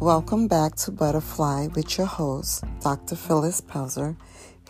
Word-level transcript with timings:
Welcome 0.00 0.46
back 0.46 0.76
to 0.76 0.90
Butterfly 0.92 1.68
with 1.68 1.96
your 1.96 2.06
host, 2.06 2.64
Dr. 2.82 3.16
Phyllis 3.16 3.62
Pelzer, 3.62 4.14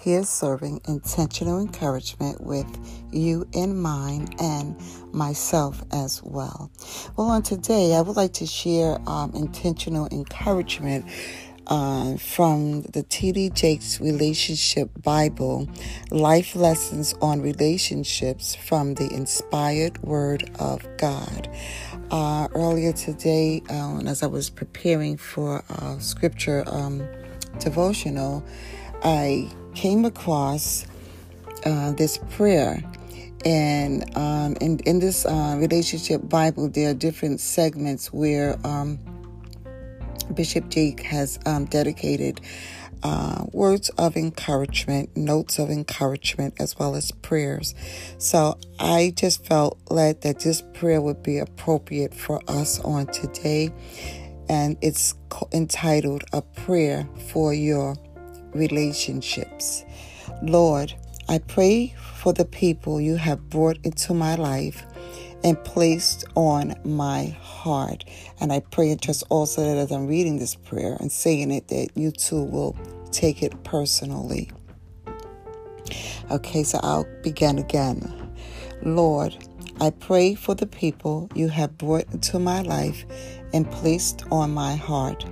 here 0.00 0.22
serving 0.22 0.80
intentional 0.86 1.58
encouragement 1.58 2.40
with 2.40 2.66
you 3.10 3.44
in 3.52 3.76
mind 3.76 4.36
and 4.38 4.80
myself 5.12 5.82
as 5.92 6.22
well. 6.22 6.70
Well, 7.16 7.26
on 7.26 7.42
today, 7.42 7.96
I 7.96 8.02
would 8.02 8.16
like 8.16 8.34
to 8.34 8.46
share 8.46 9.00
um, 9.08 9.32
intentional 9.34 10.06
encouragement 10.12 11.04
uh, 11.66 12.16
from 12.16 12.82
the 12.82 13.02
T.D. 13.02 13.50
Jakes 13.50 14.00
Relationship 14.00 14.90
Bible, 15.02 15.68
Life 16.10 16.54
Lessons 16.54 17.14
on 17.20 17.40
Relationships 17.40 18.54
from 18.54 18.94
the 18.94 19.12
Inspired 19.12 20.02
Word 20.02 20.50
of 20.58 20.86
God. 20.98 21.48
Uh, 22.10 22.48
earlier 22.54 22.92
today, 22.92 23.62
uh, 23.68 23.98
as 24.06 24.22
I 24.22 24.26
was 24.26 24.48
preparing 24.48 25.16
for 25.16 25.64
a 25.68 26.00
scripture 26.00 26.62
um, 26.66 27.06
devotional, 27.58 28.44
I 29.02 29.50
came 29.74 30.04
across 30.04 30.86
uh, 31.64 31.92
this 31.92 32.18
prayer. 32.30 32.82
And 33.44 34.16
um, 34.16 34.56
in, 34.60 34.78
in 34.80 34.98
this 34.98 35.24
uh, 35.24 35.56
relationship 35.58 36.28
Bible, 36.28 36.68
there 36.68 36.90
are 36.90 36.94
different 36.94 37.40
segments 37.40 38.12
where 38.12 38.58
um, 38.64 38.98
Bishop 40.34 40.68
Jakes 40.68 41.04
has 41.04 41.38
um, 41.46 41.64
dedicated 41.66 42.40
uh, 43.02 43.44
words 43.52 43.88
of 43.90 44.16
encouragement, 44.16 45.16
notes 45.16 45.58
of 45.58 45.70
encouragement, 45.70 46.54
as 46.58 46.78
well 46.78 46.94
as 46.94 47.12
prayers. 47.12 47.74
So 48.18 48.58
I 48.80 49.12
just 49.16 49.44
felt 49.44 49.78
led 49.90 50.22
that 50.22 50.40
this 50.40 50.62
prayer 50.74 51.00
would 51.00 51.22
be 51.22 51.38
appropriate 51.38 52.14
for 52.14 52.40
us 52.48 52.80
on 52.80 53.06
today. 53.08 53.70
And 54.48 54.76
it's 54.80 55.14
entitled 55.52 56.24
A 56.32 56.42
Prayer 56.42 57.08
for 57.28 57.52
Your 57.52 57.96
Relationships. 58.52 59.84
Lord, 60.42 60.94
I 61.28 61.38
pray 61.38 61.94
for 62.14 62.32
the 62.32 62.44
people 62.44 63.00
you 63.00 63.16
have 63.16 63.50
brought 63.50 63.78
into 63.84 64.14
my 64.14 64.36
life 64.36 64.86
and 65.46 65.62
placed 65.62 66.24
on 66.34 66.74
my 66.84 67.26
heart. 67.40 68.04
And 68.40 68.52
I 68.52 68.58
pray 68.58 68.90
and 68.90 69.00
trust 69.00 69.22
also 69.30 69.62
that 69.62 69.76
as 69.76 69.92
I'm 69.92 70.08
reading 70.08 70.40
this 70.40 70.56
prayer 70.56 70.96
and 70.98 71.10
saying 71.10 71.52
it, 71.52 71.68
that 71.68 71.90
you 71.94 72.10
too 72.10 72.42
will 72.42 72.76
take 73.12 73.44
it 73.44 73.62
personally. 73.62 74.50
Okay, 76.32 76.64
so 76.64 76.80
I'll 76.82 77.06
begin 77.22 77.58
again. 77.58 78.34
Lord, 78.82 79.36
I 79.80 79.90
pray 79.90 80.34
for 80.34 80.56
the 80.56 80.66
people 80.66 81.30
you 81.36 81.46
have 81.46 81.78
brought 81.78 82.12
into 82.12 82.40
my 82.40 82.62
life 82.62 83.06
and 83.54 83.70
placed 83.70 84.24
on 84.32 84.50
my 84.50 84.74
heart. 84.74 85.24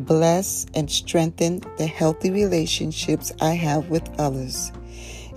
Bless 0.00 0.66
and 0.74 0.90
strengthen 0.90 1.60
the 1.78 1.86
healthy 1.86 2.32
relationships 2.32 3.32
I 3.40 3.52
have 3.52 3.88
with 3.88 4.10
others. 4.18 4.72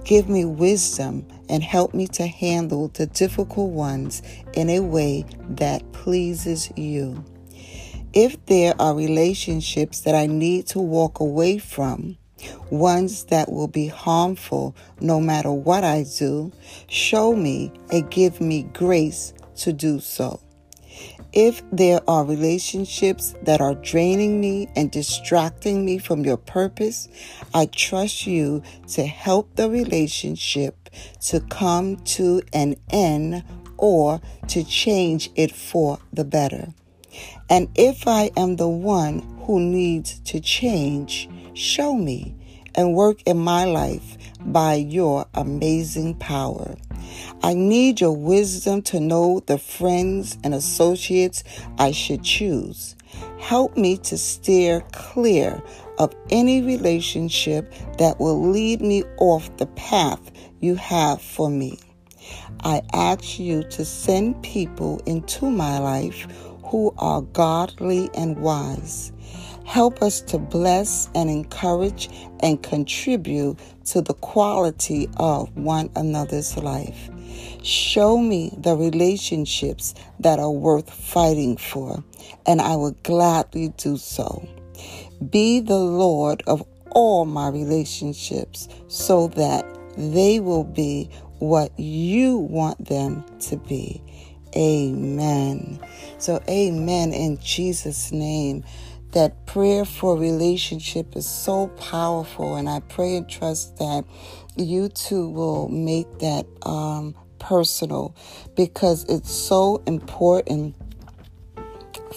Give 0.08 0.30
me 0.30 0.46
wisdom 0.46 1.28
and 1.50 1.62
help 1.62 1.94
me 1.94 2.08
to 2.08 2.28
handle 2.28 2.88
the 2.88 3.08
difficult 3.08 3.72
ones 3.72 4.22
in 4.54 4.70
a 4.70 4.80
way 4.80 5.26
that 5.50 5.92
pleases 5.92 6.72
you. 6.78 7.26
If 8.14 8.46
there 8.46 8.74
are 8.80 8.96
relationships 8.96 10.00
that 10.02 10.16
I 10.16 10.28
need 10.28 10.66
to 10.68 10.80
walk 10.80 11.20
away 11.20 11.58
from, 11.58 12.18
ones 12.70 13.26
that 13.26 13.52
will 13.52 13.68
be 13.68 13.88
harmful 13.88 14.78
no 15.02 15.20
matter 15.20 15.52
what 15.52 15.84
I 15.84 16.06
do, 16.18 16.54
show 16.88 17.36
me 17.36 17.74
and 17.92 18.10
give 18.10 18.40
me 18.40 18.64
grace 18.64 19.34
to 19.58 19.74
do 19.74 20.00
so. 20.00 20.40
If 21.34 21.62
there 21.72 22.02
are 22.08 22.24
relationships 22.24 23.36
that 23.44 23.62
are 23.62 23.76
draining 23.76 24.40
me 24.40 24.70
and 24.76 24.90
distracting 24.90 25.86
me 25.86 25.98
from 25.98 26.24
your 26.24 26.38
purpose, 26.38 27.10
I 27.54 27.68
trust 27.68 28.26
you 28.26 28.64
to 28.90 29.06
help 29.06 29.56
the 29.56 29.70
relationship 29.70 30.90
to 31.28 31.42
come 31.42 31.98
to 31.98 32.42
an 32.54 32.76
end 32.90 33.44
or 33.78 34.22
to 34.48 34.64
change 34.64 35.30
it 35.36 35.54
for 35.54 36.00
the 36.12 36.26
better. 36.26 36.74
And 37.50 37.70
if 37.76 38.08
I 38.08 38.32
am 38.38 38.56
the 38.56 38.68
one 38.68 39.20
who 39.42 39.60
needs 39.60 40.20
to 40.22 40.40
change, 40.40 41.30
show 41.54 41.94
me 41.94 42.36
and 42.76 42.94
work 42.94 43.22
in 43.26 43.38
my 43.38 43.66
life 43.66 44.18
by 44.42 44.76
your 44.76 45.26
amazing 45.34 46.16
power. 46.16 46.76
I 47.44 47.54
need 47.54 48.02
your 48.02 48.16
wisdom 48.16 48.82
to 48.84 49.00
know 49.00 49.42
the 49.46 49.58
friends 49.58 50.38
and 50.44 50.54
associates 50.54 51.44
I 51.78 51.92
should 51.92 52.24
choose. 52.24 52.96
Help 53.40 53.78
me 53.78 53.98
to 53.98 54.18
steer 54.18 54.82
clear 54.92 55.62
of 55.98 56.14
any 56.30 56.62
relationship 56.62 57.74
that 57.98 58.20
will 58.20 58.50
lead 58.50 58.82
me 58.82 59.04
off 59.18 59.56
the 59.58 59.68
path 59.68 60.32
you 60.60 60.76
have 60.76 61.22
for 61.22 61.50
me. 61.50 61.80
I 62.62 62.82
ask 62.94 63.40
you 63.40 63.64
to 63.64 63.86
send 63.86 64.42
people 64.44 65.00
into 65.06 65.50
my 65.50 65.80
life 65.80 66.28
who 66.66 66.94
are 66.98 67.22
godly 67.22 68.10
and 68.14 68.38
wise. 68.40 69.12
Help 69.68 70.02
us 70.02 70.22
to 70.22 70.38
bless 70.38 71.10
and 71.14 71.30
encourage 71.30 72.10
and 72.40 72.64
contribute 72.64 73.60
to 73.84 74.02
the 74.02 74.14
quality 74.14 75.10
of 75.18 75.54
one 75.58 75.90
another's 75.94 76.56
life. 76.56 77.10
Show 77.64 78.18
me 78.18 78.58
the 78.58 78.78
relationships 78.78 79.94
that 80.22 80.40
are 80.40 80.50
worth 80.50 80.90
fighting 80.90 81.58
for, 81.58 82.02
and 82.46 82.62
I 82.62 82.78
will 82.78 82.96
gladly 83.04 83.74
do 83.76 83.98
so. 83.98 84.48
Be 85.30 85.60
the 85.60 85.78
Lord 85.78 86.44
of 86.48 86.66
all 86.92 87.26
my 87.26 87.50
relationships 87.50 88.70
so 88.88 89.28
that 89.36 89.66
they 89.98 90.40
will 90.40 90.64
be 90.64 91.10
what 91.40 91.78
you 91.78 92.38
want 92.38 92.88
them 92.88 93.26
to 93.42 93.58
be. 93.58 94.02
Amen. 94.56 95.78
So, 96.20 96.42
amen 96.48 97.12
in 97.12 97.38
Jesus' 97.40 98.14
name. 98.14 98.64
That 99.18 99.48
prayer 99.48 99.84
for 99.84 100.16
relationship 100.16 101.16
is 101.16 101.26
so 101.26 101.70
powerful, 101.70 102.54
and 102.54 102.70
I 102.70 102.82
pray 102.82 103.18
and 103.18 103.28
trust 103.28 103.78
that 103.78 104.06
you 104.56 104.90
too 104.90 105.28
will 105.28 105.70
make 105.70 106.20
that 106.20 106.46
um, 106.62 107.16
personal 107.40 108.16
because 108.56 109.06
it's 109.06 109.32
so 109.32 109.82
important 109.88 110.76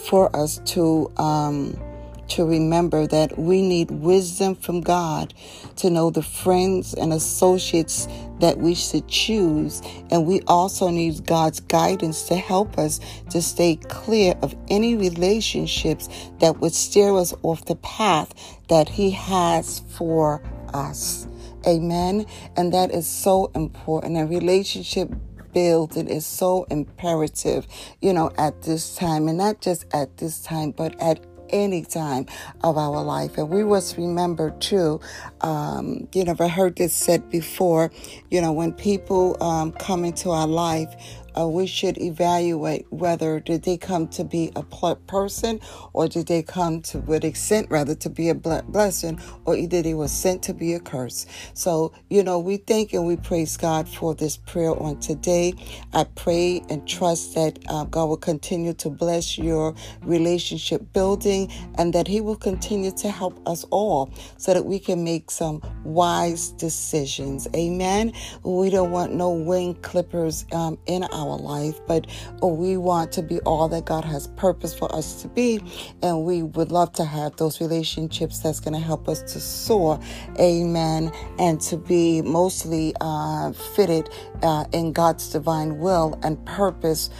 for 0.06 0.28
us 0.36 0.60
to. 0.72 1.10
Um, 1.16 1.89
to 2.30 2.44
remember 2.44 3.06
that 3.06 3.38
we 3.38 3.62
need 3.62 3.90
wisdom 3.90 4.54
from 4.54 4.80
God 4.80 5.34
to 5.76 5.90
know 5.90 6.10
the 6.10 6.22
friends 6.22 6.94
and 6.94 7.12
associates 7.12 8.08
that 8.40 8.58
we 8.58 8.74
should 8.74 9.06
choose. 9.08 9.82
And 10.10 10.26
we 10.26 10.40
also 10.46 10.88
need 10.88 11.26
God's 11.26 11.60
guidance 11.60 12.22
to 12.24 12.36
help 12.36 12.78
us 12.78 13.00
to 13.30 13.42
stay 13.42 13.76
clear 13.76 14.34
of 14.42 14.54
any 14.68 14.96
relationships 14.96 16.08
that 16.40 16.58
would 16.60 16.74
steer 16.74 17.14
us 17.16 17.34
off 17.42 17.64
the 17.66 17.76
path 17.76 18.32
that 18.68 18.88
He 18.88 19.10
has 19.10 19.80
for 19.88 20.42
us. 20.72 21.26
Amen. 21.66 22.26
And 22.56 22.72
that 22.72 22.90
is 22.90 23.06
so 23.06 23.50
important. 23.54 24.16
A 24.16 24.24
relationship 24.24 25.10
building 25.52 26.08
is 26.08 26.24
so 26.24 26.64
imperative, 26.70 27.66
you 28.00 28.12
know, 28.12 28.30
at 28.38 28.62
this 28.62 28.94
time. 28.96 29.28
And 29.28 29.38
not 29.38 29.60
just 29.60 29.84
at 29.92 30.16
this 30.16 30.42
time, 30.42 30.70
but 30.70 31.00
at 31.00 31.24
any 31.52 31.82
time 31.82 32.26
of 32.62 32.76
our 32.76 33.02
life. 33.02 33.38
And 33.38 33.48
we 33.50 33.64
must 33.64 33.96
remember 33.96 34.50
too, 34.60 35.00
um, 35.40 36.08
you 36.14 36.24
I've 36.24 36.50
heard 36.50 36.76
this 36.76 36.94
said 36.94 37.30
before, 37.30 37.90
you 38.30 38.40
know, 38.40 38.52
when 38.52 38.72
people 38.72 39.36
um, 39.42 39.72
come 39.72 40.04
into 40.04 40.30
our 40.30 40.46
life, 40.46 40.94
uh, 41.38 41.46
we 41.46 41.66
should 41.66 41.98
evaluate 41.98 42.86
whether 42.90 43.40
did 43.40 43.62
they 43.62 43.76
come 43.76 44.08
to 44.08 44.24
be 44.24 44.52
a 44.56 44.62
person 45.06 45.60
or 45.92 46.08
did 46.08 46.26
they 46.26 46.42
come 46.42 46.80
to 46.82 46.98
what 47.00 47.24
extent 47.24 47.66
rather 47.70 47.94
to 47.94 48.10
be 48.10 48.28
a 48.28 48.34
blessing 48.34 49.20
or 49.44 49.56
either 49.56 49.82
they 49.82 49.94
were 49.94 50.08
sent 50.08 50.42
to 50.42 50.54
be 50.54 50.74
a 50.74 50.80
curse. 50.80 51.26
So 51.54 51.92
you 52.08 52.22
know 52.22 52.38
we 52.38 52.58
thank 52.58 52.92
and 52.92 53.06
we 53.06 53.16
praise 53.16 53.56
god 53.56 53.88
for 53.88 54.14
this 54.14 54.36
prayer 54.36 54.70
on 54.80 55.00
today. 55.00 55.54
I 55.92 56.04
pray 56.04 56.62
and 56.68 56.86
trust 56.88 57.34
that 57.34 57.58
uh, 57.68 57.84
god 57.84 58.06
will 58.06 58.16
continue 58.16 58.72
to 58.74 58.90
bless 58.90 59.38
your 59.38 59.74
relationship 60.02 60.92
building 60.92 61.50
and 61.78 61.92
that 61.94 62.06
he 62.06 62.20
will 62.20 62.36
continue 62.36 62.90
to 62.92 63.10
help 63.10 63.40
us 63.48 63.64
all 63.70 64.12
so 64.36 64.54
that 64.54 64.64
we 64.64 64.78
can 64.78 65.04
make 65.04 65.30
some 65.30 65.62
wise 65.84 66.50
decisions. 66.52 67.48
Amen. 67.54 68.12
We 68.42 68.70
don't 68.70 68.90
want 68.90 69.14
no 69.14 69.30
wing 69.30 69.74
clippers 69.82 70.46
um, 70.52 70.78
in 70.86 71.04
our 71.04 71.19
our 71.20 71.36
life, 71.38 71.78
but 71.86 72.06
we 72.42 72.76
want 72.76 73.12
to 73.12 73.22
be 73.22 73.38
all 73.40 73.68
that 73.68 73.84
God 73.84 74.04
has 74.04 74.26
purpose 74.28 74.74
for 74.74 74.94
us 74.94 75.22
to 75.22 75.28
be. 75.28 75.60
And 76.02 76.24
we 76.24 76.42
would 76.42 76.72
love 76.72 76.92
to 76.94 77.04
have 77.04 77.36
those 77.36 77.60
relationships 77.60 78.40
that's 78.40 78.60
going 78.60 78.74
to 78.74 78.80
help 78.80 79.08
us 79.08 79.20
to 79.32 79.40
soar. 79.40 80.00
Amen. 80.38 81.12
And 81.38 81.60
to 81.62 81.76
be 81.76 82.22
mostly 82.22 82.94
uh, 83.00 83.52
fitted 83.52 84.08
uh, 84.42 84.64
in 84.72 84.92
God's 84.92 85.30
divine 85.30 85.78
will 85.78 86.18
and 86.22 86.44
purpose 86.46 87.10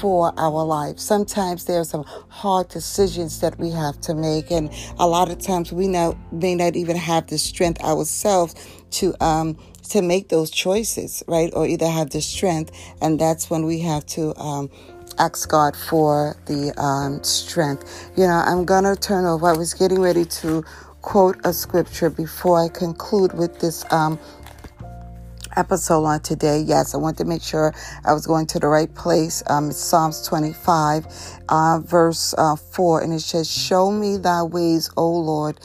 for 0.00 0.32
our 0.38 0.64
life. 0.64 0.98
Sometimes 0.98 1.64
there 1.64 1.80
are 1.80 1.84
some 1.84 2.04
hard 2.28 2.68
decisions 2.68 3.40
that 3.40 3.58
we 3.58 3.70
have 3.70 4.00
to 4.02 4.14
make, 4.14 4.50
and 4.50 4.70
a 4.98 5.06
lot 5.06 5.30
of 5.30 5.38
times 5.38 5.72
we 5.72 5.88
now 5.88 6.18
may 6.32 6.54
not 6.54 6.76
even 6.76 6.96
have 6.96 7.26
the 7.26 7.38
strength 7.38 7.82
ourselves 7.82 8.54
to 8.90 9.14
um, 9.24 9.56
to 9.90 10.02
make 10.02 10.28
those 10.28 10.50
choices, 10.50 11.22
right? 11.26 11.50
Or 11.54 11.66
either 11.66 11.88
have 11.88 12.10
the 12.10 12.20
strength, 12.20 12.72
and 13.00 13.18
that's 13.18 13.50
when 13.50 13.64
we 13.64 13.80
have 13.80 14.06
to 14.06 14.36
um, 14.36 14.70
ask 15.18 15.48
God 15.48 15.76
for 15.76 16.36
the 16.46 16.72
um, 16.80 17.22
strength. 17.24 18.10
You 18.16 18.26
know, 18.26 18.42
I'm 18.46 18.64
gonna 18.64 18.96
turn 18.96 19.24
over. 19.24 19.46
I 19.46 19.56
was 19.56 19.74
getting 19.74 20.00
ready 20.00 20.24
to 20.24 20.64
quote 21.02 21.38
a 21.44 21.52
scripture 21.52 22.10
before 22.10 22.62
I 22.62 22.68
conclude 22.68 23.32
with 23.32 23.58
this 23.58 23.84
um, 23.92 24.18
episode 25.56 26.04
on 26.04 26.20
today. 26.20 26.60
Yes, 26.60 26.94
I 26.94 26.98
want 26.98 27.18
to 27.18 27.24
make 27.24 27.42
sure 27.42 27.72
I 28.04 28.12
was 28.12 28.26
going 28.26 28.46
to 28.48 28.58
the 28.58 28.68
right 28.68 28.92
place. 28.94 29.42
Um, 29.48 29.70
it's 29.70 29.78
Psalms 29.78 30.26
25, 30.26 31.06
uh, 31.48 31.80
verse 31.84 32.34
uh, 32.38 32.56
4, 32.56 33.02
and 33.02 33.12
it 33.12 33.20
says, 33.20 33.50
Show 33.50 33.90
me 33.90 34.16
thy 34.16 34.42
ways, 34.42 34.90
O 34.96 35.10
Lord 35.10 35.58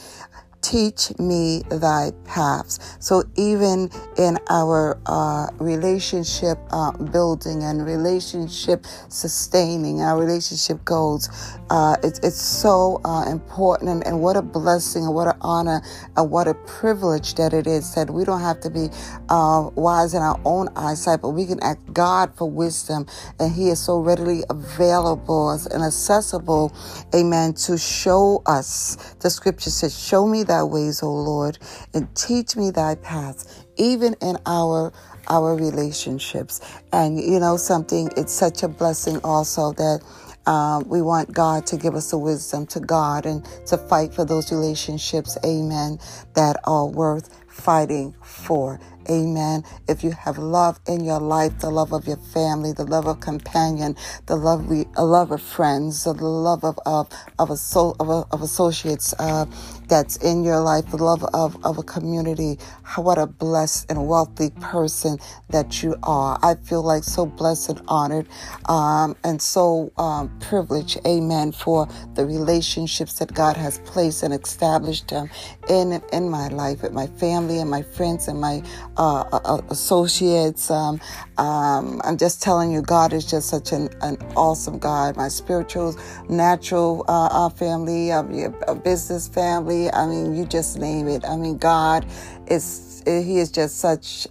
teach 0.65 1.17
me 1.19 1.62
thy 1.69 2.12
paths. 2.25 2.97
So 3.00 3.23
even 3.35 3.89
in 4.17 4.39
our 4.50 5.00
uh, 5.06 5.47
relationship 5.59 6.57
uh, 6.71 6.91
building 6.91 7.63
and 7.63 7.85
relationship 7.85 8.85
sustaining, 9.09 10.01
our 10.01 10.19
relationship 10.19 10.83
goals, 10.83 11.29
uh, 11.69 11.97
it's, 12.03 12.19
it's 12.19 12.41
so 12.41 13.00
uh, 13.06 13.25
important. 13.29 13.91
And, 13.91 14.07
and, 14.07 14.21
what 14.25 14.38
a 14.38 14.41
blessing 14.41 15.03
and 15.03 15.13
what 15.13 15.27
an 15.27 15.38
honor 15.41 15.81
and 16.17 16.31
what 16.31 16.47
a 16.47 16.53
privilege 16.53 17.35
that 17.35 17.53
it 17.53 17.68
is 17.68 17.94
that 17.94 18.09
we 18.09 18.23
don't 18.23 18.41
have 18.41 18.59
to 18.61 18.69
be 18.69 18.89
uh, 19.29 19.69
wise 19.75 20.13
in 20.13 20.21
our 20.21 20.39
own 20.45 20.69
eyesight, 20.75 21.21
but 21.21 21.29
we 21.29 21.45
can 21.45 21.61
ask 21.61 21.77
God 21.94 22.35
for 22.35 22.50
wisdom. 22.50 23.06
And 23.39 23.53
He 23.53 23.69
is 23.69 23.79
so 23.79 24.00
readily 24.00 24.44
available 24.50 25.51
and 25.51 25.83
accessible, 25.83 26.73
amen, 27.13 27.53
to 27.65 27.77
show 27.77 28.41
us. 28.45 29.15
The 29.19 29.29
scripture 29.29 29.69
says, 29.69 29.97
Show 29.97 30.25
me 30.25 30.44
that 30.44 30.55
thy 30.56 30.63
ways, 30.63 31.04
O 31.04 31.12
Lord, 31.13 31.57
and 31.94 32.13
teach 32.16 32.56
me 32.56 32.72
thy 32.72 32.96
paths, 32.96 33.66
even 33.78 34.16
in 34.22 34.38
our 34.46 34.94
our 35.28 35.56
relationships. 35.56 36.62
And 36.94 37.19
you 37.19 37.40
know 37.40 37.57
something, 37.57 38.10
it's 38.16 38.31
such 38.31 38.63
a 38.63 38.68
blessing 38.68 39.19
also 39.24 39.74
that 39.74 40.02
um, 40.46 40.88
we 40.88 41.02
want 41.02 41.34
God 41.34 41.66
to 41.68 41.78
give 41.78 41.96
us 41.96 42.12
the 42.12 42.18
wisdom 42.19 42.68
to 42.68 42.80
God 42.80 43.25
and 43.25 43.44
to 43.66 43.78
fight 43.78 44.13
for 44.13 44.24
those 44.24 44.52
relationships, 44.52 45.38
amen, 45.44 46.00
that 46.36 46.57
are 46.66 46.86
worth 46.86 47.30
fighting 47.48 48.13
for. 48.22 48.80
Amen. 49.10 49.63
If 49.88 50.04
you 50.04 50.12
have 50.12 50.38
love 50.38 50.80
in 50.88 51.04
your 51.04 51.19
life, 51.19 51.60
the 51.60 51.69
love 51.69 51.94
of 51.94 52.07
your 52.07 52.18
family, 52.18 52.74
the 52.74 52.86
love 52.86 53.07
of 53.07 53.19
companion, 53.19 53.96
the 54.28 54.36
love 54.36 54.69
a 54.96 55.06
love 55.06 55.31
of 55.31 55.42
friends, 55.42 56.04
the 56.06 56.13
love 56.13 56.63
of 56.63 56.80
of 56.86 57.10
of, 57.40 57.52
asso- 57.52 57.96
of, 58.00 58.28
of 58.31 58.42
associates 58.42 59.13
uh, 59.19 59.46
that's 59.88 60.18
in 60.18 60.44
your 60.44 60.60
life, 60.62 60.90
the 60.92 60.98
love 60.98 61.24
of 61.34 61.63
of 61.66 61.78
a 61.78 61.84
community. 61.84 62.57
what 62.98 63.18
a 63.18 63.28
blessed 63.28 63.90
and 63.90 64.07
wealthy 64.07 64.50
person 64.62 65.18
that 65.50 65.84
you 65.84 65.96
are. 66.04 66.40
I 66.44 66.56
feel 66.56 66.84
like 66.84 67.04
so 67.04 67.25
blessed 67.25 67.69
and 67.69 67.81
honored, 67.88 68.28
um, 68.68 69.16
and 69.24 69.42
so 69.42 69.92
um, 69.98 70.30
privileged. 70.40 71.00
Amen. 71.07 71.52
For 71.52 71.88
the 72.16 72.25
relationships 72.25 73.13
that 73.19 73.34
God 73.34 73.57
has 73.57 73.80
placed 73.80 74.24
and 74.24 74.34
established 74.34 75.12
um, 75.13 75.30
in 75.69 76.02
in 76.13 76.30
my 76.30 76.48
life, 76.50 76.81
with 76.84 76.94
my 76.94 77.07
family 77.07 77.60
and 77.60 77.69
my 77.69 77.84
friends 77.84 78.28
and 78.28 78.40
my 78.40 78.63
uh, 78.97 79.21
uh, 79.31 79.39
uh, 79.44 79.62
associates. 79.69 80.71
Um, 80.71 81.01
um, 81.38 82.01
I'm 82.03 82.18
just 82.18 82.42
telling 82.42 82.71
you, 82.71 82.81
God 82.81 83.12
is 83.12 83.30
just 83.30 83.50
such 83.50 83.71
an, 83.71 83.89
an 84.01 84.18
awesome 84.36 84.80
God. 84.80 85.18
My 85.18 85.27
spiritual, 85.27 85.97
natural 86.30 87.03
uh, 87.07 87.27
uh 87.31 87.50
family, 87.50 88.12
uh, 88.12 88.24
a 88.68 88.75
business 88.75 89.27
family. 89.27 89.92
I 89.92 90.07
mean, 90.07 90.36
you 90.36 90.45
just 90.45 90.77
name 90.77 91.07
it. 91.07 91.25
I 91.25 91.36
mean, 91.36 91.57
God 91.57 92.06
is 92.47 93.03
He 93.06 93.38
is 93.38 93.51
just 93.51 93.80
such 93.80 94.27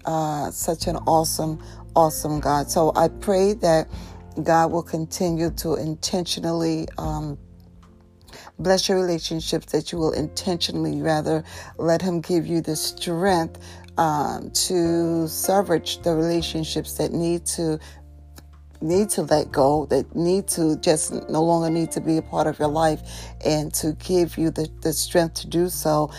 such 0.53 0.87
an 0.87 0.97
awesome, 1.07 1.63
awesome 1.95 2.41
God. 2.41 2.71
So 2.71 2.93
I 2.97 3.09
pray 3.09 3.53
that 3.55 3.89
God 4.43 4.73
will 4.73 4.83
continue 4.83 5.51
to 5.51 5.75
intentionally. 5.75 6.89
Um, 6.99 7.39
bless 8.59 8.89
your 8.89 8.99
relationships 8.99 9.67
that 9.73 9.93
you 9.93 9.99
will 9.99 10.13
intentionally 10.13 11.01
rather 11.01 11.45
let 11.79 12.01
him 12.01 12.21
give 12.21 12.47
you 12.47 12.61
the 12.61 12.77
strength 12.77 13.59
um, 13.99 14.51
to 14.51 15.29
salvage 15.29 16.03
the 16.03 16.15
relationships 16.15 16.95
that 16.95 17.13
need 17.13 17.47
to 17.47 17.79
need 18.81 19.09
to 19.09 19.23
let 19.23 19.51
go, 19.51 19.87
that 19.87 20.15
need 20.15 20.47
to 20.47 20.77
just 20.77 21.13
no 21.31 21.43
longer 21.43 21.71
need 21.71 21.91
to 21.91 22.01
be 22.01 22.19
a 22.19 22.23
part 22.23 22.47
of 22.47 22.59
your 22.59 22.69
life, 22.69 23.01
and 23.45 23.73
to 23.73 23.93
give 23.93 24.37
you 24.37 24.51
the, 24.51 24.69
the 24.83 24.93
strength 24.93 25.35
to 25.35 25.47
do 25.47 25.69
so 25.71 26.11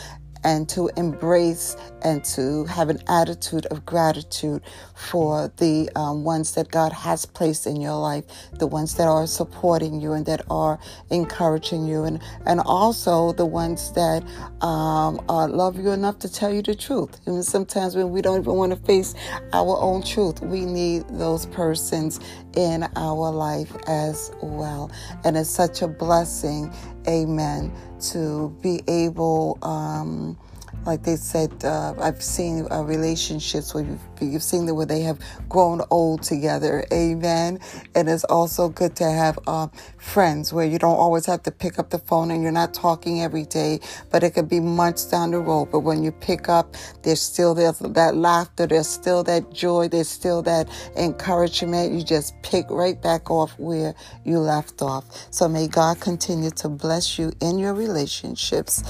and 0.45 0.69
to 0.69 0.89
embrace 0.95 1.75
and 2.03 2.23
to 2.23 2.63
have 2.65 2.89
an 2.89 2.99
attitude 3.07 3.65
of 3.65 3.85
gratitude 3.85 4.61
for 4.95 5.51
the 5.57 5.89
um, 5.95 6.23
ones 6.23 6.53
that 6.53 6.69
God 6.71 6.93
has 6.93 7.25
placed 7.25 7.65
in 7.65 7.81
your 7.81 7.99
life, 7.99 8.23
the 8.53 8.67
ones 8.67 8.95
that 8.95 9.07
are 9.07 9.25
supporting 9.27 9.99
you 9.99 10.13
and 10.13 10.25
that 10.27 10.45
are 10.49 10.79
encouraging 11.09 11.87
you, 11.87 12.03
and, 12.03 12.21
and 12.45 12.61
also 12.61 13.33
the 13.33 13.45
ones 13.45 13.91
that 13.93 14.23
um, 14.61 15.19
uh, 15.27 15.47
love 15.47 15.77
you 15.77 15.89
enough 15.89 16.19
to 16.19 16.31
tell 16.31 16.53
you 16.53 16.61
the 16.61 16.75
truth. 16.75 17.19
Even 17.23 17.41
sometimes 17.41 17.95
when 17.95 18.11
we 18.11 18.21
don't 18.21 18.41
even 18.41 18.53
want 18.53 18.71
to 18.71 18.77
face 18.85 19.15
our 19.51 19.77
own 19.81 20.03
truth, 20.03 20.41
we 20.41 20.63
need 20.63 21.07
those 21.09 21.47
persons 21.47 22.19
in 22.55 22.87
our 22.95 23.31
life 23.31 23.75
as 23.87 24.31
well. 24.43 24.91
And 25.23 25.35
it's 25.35 25.49
such 25.49 25.81
a 25.81 25.87
blessing, 25.87 26.71
amen, 27.07 27.71
to 28.11 28.55
be 28.61 28.81
able. 28.87 29.57
Um, 29.61 30.37
like 30.85 31.03
they 31.03 31.15
said, 31.15 31.51
uh, 31.63 31.95
I've 31.99 32.21
seen 32.21 32.67
uh, 32.71 32.83
relationships 32.83 33.73
where 33.73 33.83
you've, 33.83 34.01
you've 34.21 34.43
seen 34.43 34.73
where 34.75 34.85
they 34.85 35.01
have 35.01 35.19
grown 35.49 35.81
old 35.89 36.23
together. 36.23 36.85
Amen. 36.93 37.59
And 37.95 38.07
it's 38.07 38.23
also 38.25 38.69
good 38.69 38.95
to 38.97 39.09
have 39.09 39.39
uh, 39.47 39.67
friends 39.97 40.53
where 40.53 40.65
you 40.65 40.77
don't 40.77 40.95
always 40.95 41.25
have 41.25 41.43
to 41.43 41.51
pick 41.51 41.79
up 41.79 41.89
the 41.89 41.99
phone 41.99 42.31
and 42.31 42.43
you're 42.43 42.51
not 42.51 42.73
talking 42.73 43.21
every 43.21 43.45
day, 43.45 43.79
but 44.11 44.23
it 44.23 44.35
could 44.35 44.47
be 44.47 44.59
months 44.59 45.05
down 45.05 45.31
the 45.31 45.39
road. 45.39 45.69
But 45.71 45.79
when 45.79 46.03
you 46.03 46.11
pick 46.11 46.49
up, 46.49 46.75
there's 47.03 47.21
still 47.21 47.55
there's 47.55 47.79
that 47.79 48.15
laughter, 48.15 48.67
there's 48.67 48.87
still 48.87 49.23
that 49.23 49.51
joy, 49.51 49.87
there's 49.87 50.09
still 50.09 50.41
that 50.43 50.69
encouragement. 50.95 51.93
You 51.93 52.03
just 52.03 52.39
pick 52.43 52.65
right 52.69 53.01
back 53.01 53.31
off 53.31 53.57
where 53.57 53.95
you 54.23 54.39
left 54.39 54.81
off. 54.81 55.05
So 55.31 55.47
may 55.47 55.67
God 55.67 55.99
continue 55.99 56.51
to 56.51 56.69
bless 56.69 57.17
you 57.17 57.31
in 57.41 57.57
your 57.57 57.73
relationships 57.73 58.83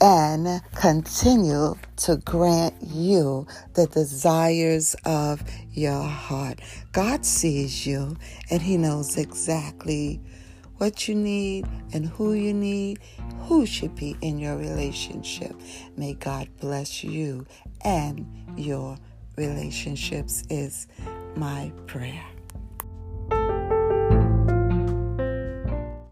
and 0.00 0.62
continue 0.74 1.74
to 1.96 2.16
grant 2.18 2.74
you 2.82 3.46
the 3.74 3.86
desires 3.86 4.94
of 5.04 5.42
your 5.72 6.02
heart. 6.02 6.60
God 6.92 7.24
sees 7.24 7.86
you 7.86 8.16
and 8.50 8.62
He 8.62 8.76
knows 8.76 9.16
exactly 9.16 10.20
what 10.78 11.08
you 11.08 11.14
need 11.14 11.66
and 11.92 12.06
who 12.06 12.32
you 12.32 12.52
need, 12.52 12.98
who 13.42 13.64
should 13.64 13.94
be 13.94 14.16
in 14.20 14.38
your 14.38 14.56
relationship. 14.56 15.54
May 15.96 16.14
God 16.14 16.48
bless 16.60 17.04
you 17.04 17.46
and 17.82 18.26
your 18.56 18.98
relationships, 19.36 20.42
is 20.48 20.86
my 21.36 21.72
prayer. 21.86 22.33